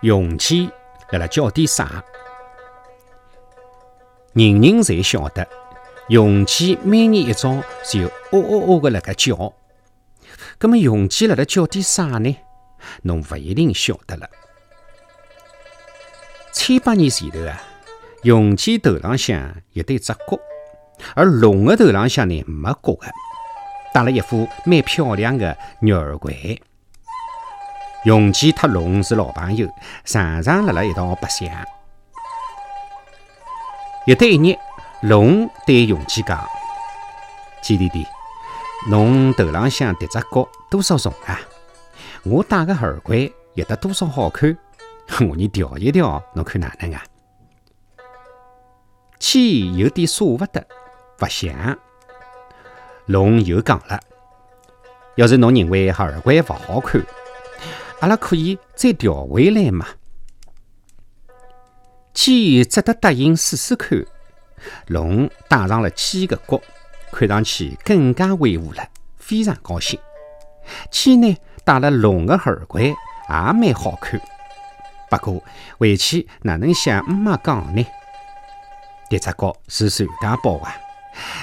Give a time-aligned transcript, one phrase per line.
[0.00, 0.70] 容器
[1.10, 2.04] 辣辣叫点啥？
[4.34, 5.46] 人人侪晓得，
[6.08, 9.52] 容器每年一早就喔喔喔个辣盖叫。
[10.58, 12.36] 葛么容器辣辣叫点啥呢？
[13.02, 14.28] 侬勿一定晓得了。
[16.52, 17.60] 千百年前头啊，
[18.22, 20.38] 容器头浪向有对只角，
[21.16, 23.06] 而龙个头浪向呢没角个，
[23.92, 26.32] 戴了一副蛮漂亮的玉耳环。
[28.04, 29.68] 容器特龙是老朋友，
[30.04, 31.48] 常常辣辣一道白相。
[34.06, 34.56] 有得一日，
[35.02, 36.46] 龙对容器讲
[37.60, 38.06] ：“鸡弟弟，
[38.88, 41.40] 侬头浪向迭只角多少重啊？
[42.22, 44.56] 我戴个耳环有得多少好看？
[45.28, 47.02] 我你调一调，侬看哪能啊？”
[49.18, 50.64] 鸡有点舍勿得，
[51.20, 51.76] 勿想。
[53.06, 53.98] 龙又讲了
[55.16, 57.04] ：“要是侬认为耳环勿好看，
[58.00, 59.86] 阿拉可以再调回来嘛。”
[62.14, 64.04] 鸡只得答应试试看。
[64.88, 66.60] 龙戴上了鸡的角，
[67.12, 68.84] 看上去更加威武了，
[69.16, 69.98] 非常高兴。
[70.90, 72.94] 鸡呢，戴了龙的耳环，也
[73.28, 74.20] 蛮好看。
[75.08, 75.42] 不过
[75.78, 77.86] 回去哪能向姆妈讲呢？
[79.08, 80.74] 迭只角是传家宝啊！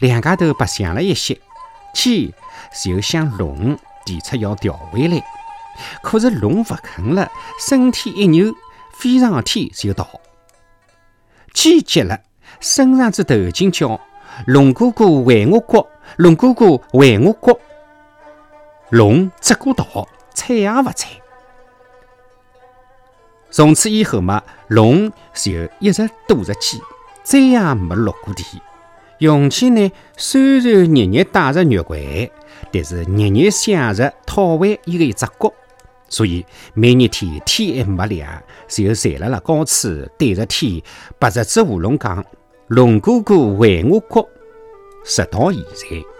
[0.00, 1.40] 两家头白相了一些，
[1.94, 2.34] 鸡
[2.84, 5.20] 就向龙提出要调回来。
[6.02, 8.54] 可是龙不肯了，身体一扭，
[8.92, 10.08] 飞上天就逃。
[11.52, 12.20] 鸡急了，
[12.60, 14.00] 伸上只头颈叫
[14.46, 15.86] ：“龙哥哥还我角！
[16.16, 17.58] 龙哥哥还我角！”
[18.90, 21.08] 龙只顾逃，睬也不睬。
[23.50, 26.80] 从此以后嘛，龙就一直躲着鸡，
[27.22, 28.44] 再也没落过地。
[29.18, 31.98] 容器呢，虽然日日带着玉环，
[32.70, 35.52] 但是日日想着讨回伊个一只角。
[36.08, 39.88] 所以每日天天还没亮，就站辣辣高处
[40.18, 40.82] 对着天，
[41.18, 42.24] 拔着只乌龙讲
[42.68, 44.26] ：“龙哥哥为我哭！”
[45.04, 46.17] 直到现在。